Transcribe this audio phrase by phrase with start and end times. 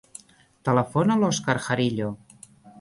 [0.69, 2.13] Telefona a l'Òscar Jarillo.